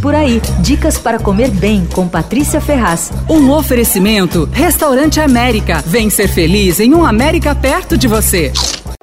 [0.00, 3.12] Por aí, dicas para comer bem com Patrícia Ferraz.
[3.28, 5.84] Um oferecimento: Restaurante América.
[5.86, 8.50] Vem ser feliz em um América perto de você.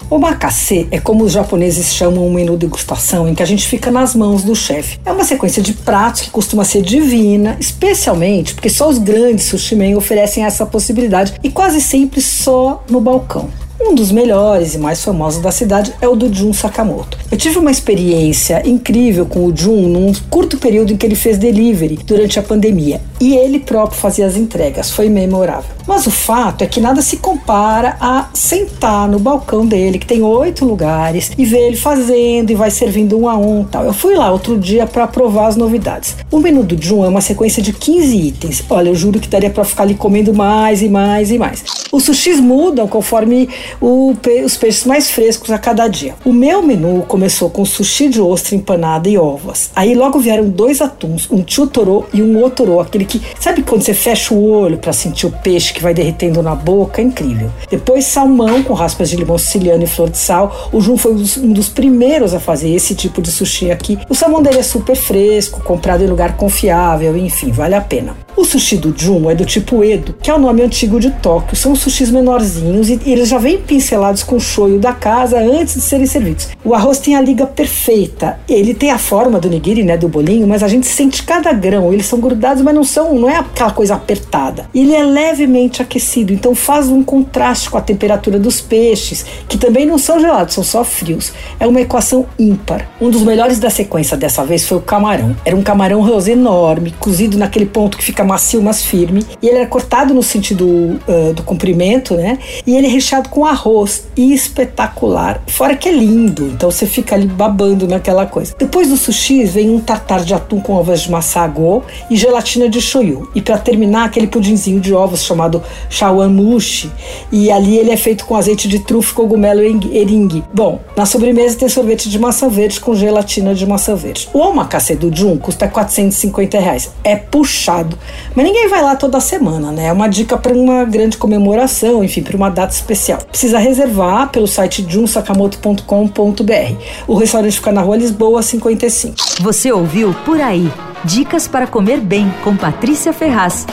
[0.10, 3.92] O makase é como os japoneses chamam um menu degustação em que a gente fica
[3.92, 5.00] nas mãos do chefe.
[5.06, 9.76] É uma sequência de pratos que costuma ser divina, especialmente porque só os grandes sushi
[9.76, 13.50] men oferecem essa possibilidade e quase sempre só no balcão.
[13.80, 17.16] Um dos melhores e mais famosos da cidade é o do Jun Sakamoto.
[17.30, 21.38] Eu tive uma experiência incrível com o Jun num curto período em que ele fez
[21.38, 24.90] delivery durante a pandemia e ele próprio fazia as entregas.
[24.90, 25.70] Foi memorável.
[25.88, 30.22] Mas o fato é que nada se compara a sentar no balcão dele, que tem
[30.22, 33.86] oito lugares, e ver ele fazendo e vai servindo um a um tal.
[33.86, 36.16] Eu fui lá outro dia para provar as novidades.
[36.30, 38.64] O menu do Jun é uma sequência de 15 itens.
[38.70, 41.64] Olha, eu juro que daria para ficar ali comendo mais e mais e mais.
[41.92, 43.48] Os sushis mudam conforme
[43.82, 44.14] o,
[44.44, 46.16] os peixes mais frescos a cada dia.
[46.26, 49.72] O meu menu começou com sushi de ostra empanada e ovas.
[49.76, 53.94] Aí logo vieram dois atuns, um chutoro e um otoro, aquele que sabe quando você
[53.94, 57.50] fecha o olho para sentir o peixe que vai derretendo na boca, incrível.
[57.70, 60.70] Depois salmão com raspas de limão siciliano e flor de sal.
[60.72, 63.98] O Jun foi um dos primeiros a fazer esse tipo de sushi aqui.
[64.10, 68.27] O salmão dele é super fresco, comprado em lugar confiável, enfim, vale a pena.
[68.38, 71.56] O sushi do Jun é do tipo Edo, que é o nome antigo de Tóquio.
[71.56, 75.82] São sushis menorzinhos e eles já vêm pincelados com o shoyu da casa antes de
[75.82, 76.50] serem servidos.
[76.64, 78.40] O arroz tem a liga perfeita.
[78.48, 81.92] Ele tem a forma do nigiri, né, do bolinho, mas a gente sente cada grão.
[81.92, 84.70] Eles são grudados, mas não são, não é aquela coisa apertada.
[84.72, 89.84] Ele é levemente aquecido, então faz um contraste com a temperatura dos peixes, que também
[89.84, 91.34] não são gelados, são só frios.
[91.60, 92.88] É uma equação ímpar.
[93.02, 95.36] Um dos melhores da sequência dessa vez foi o camarão.
[95.44, 99.26] Era um camarão rosé enorme, cozido naquele ponto que fica macio, mas firme.
[99.42, 102.38] E ele era cortado no sentido uh, do comprimento, né?
[102.66, 105.42] E ele é recheado com arroz espetacular.
[105.48, 108.56] Fora que é lindo, então você fica ali babando naquela coisa.
[108.58, 112.82] Depois do sushi vem um tartar de atum com ovas de massago e gelatina de
[112.82, 113.30] shoyu.
[113.34, 116.92] E para terminar, aquele pudinzinho de ovos chamado shawamushi.
[117.32, 120.44] E ali ele é feito com azeite de trufa, cogumelo e eringue.
[120.54, 124.30] Bom, na sobremesa tem sorvete de maçã verde com gelatina de maçã verde.
[124.34, 126.92] O omakase do Jun custa 450 reais.
[127.04, 127.98] É puxado,
[128.36, 129.88] mas ninguém vai lá toda semana, né?
[129.88, 133.20] É uma dica para uma grande comemoração, enfim, para uma data especial.
[133.30, 136.76] Precisa reservar pelo site junsakamoto.com.br.
[137.08, 139.16] O restaurante fica na rua Lisboa 55.
[139.42, 140.72] Você ouviu Por Aí.
[141.04, 143.66] Dicas para comer bem com Patrícia Ferraz.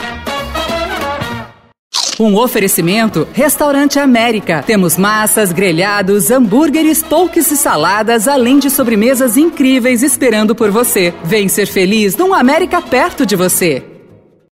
[2.19, 4.63] Um oferecimento Restaurante América.
[4.65, 11.13] Temos massas, grelhados, hambúrgueres, polques e saladas, além de sobremesas incríveis esperando por você.
[11.23, 13.94] Vem ser feliz num América perto de você.